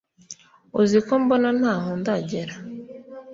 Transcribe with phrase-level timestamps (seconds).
[0.81, 2.55] uziko mbona ntaho ndagera